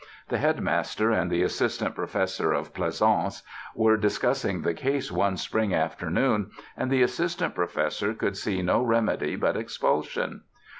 [0.29, 3.43] The Headmaster and the Assistant Professor of Pleasaunce
[3.75, 9.35] were discussing the case one spring afternoon and the Assistant Professor could see no remedy
[9.35, 10.41] but expulsion.